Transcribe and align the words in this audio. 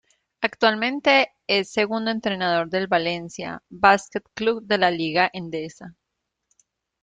Actualmente 0.41 1.31
es 1.45 1.71
segundo 1.71 2.09
entrenador 2.09 2.71
del 2.71 2.87
Valencia 2.87 3.61
Basket 3.69 4.23
Club 4.33 4.63
de 4.65 4.79
la 4.79 4.89
Liga 4.89 5.29
Endesa. 5.31 5.95